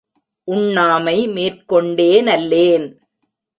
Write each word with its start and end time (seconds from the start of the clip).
உண்ணாமை 0.47 1.27
மேற்கொண்டே 1.27 2.21
னல்லேன். 2.21 2.87